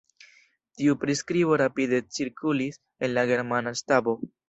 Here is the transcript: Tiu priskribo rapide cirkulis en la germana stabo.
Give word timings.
Tiu 0.81 0.95
priskribo 1.03 1.59
rapide 1.63 2.01
cirkulis 2.19 2.83
en 3.07 3.17
la 3.19 3.31
germana 3.35 3.79
stabo. 3.87 4.21